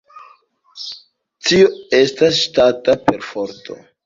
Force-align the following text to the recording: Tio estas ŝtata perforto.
Tio 1.49 1.69
estas 1.99 2.41
ŝtata 2.47 2.97
perforto. 3.07 3.81